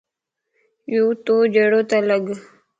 يو 0.93 1.05
تو 1.25 1.35
جھڙو 1.53 1.81
تو 1.89 1.97
لڳ 2.09 2.23